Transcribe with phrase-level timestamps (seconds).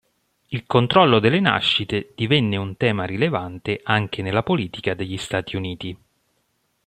[0.49, 5.95] Il controllo delle nascite divenne un tema rilevante anche nella politica degli Stati Uniti.